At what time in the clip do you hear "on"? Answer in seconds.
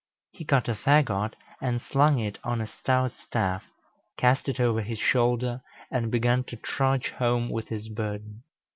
2.43-2.59